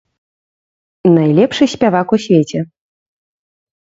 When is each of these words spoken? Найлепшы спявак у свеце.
Найлепшы 1.17 1.63
спявак 1.75 2.07
у 2.17 2.19
свеце. 2.25 2.59